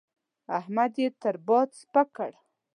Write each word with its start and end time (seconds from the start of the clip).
احمد 0.57 0.93
يې 1.01 1.07
تر 1.21 1.35
باد 1.47 1.69
سپک 1.81 2.07
کړ. 2.17 2.31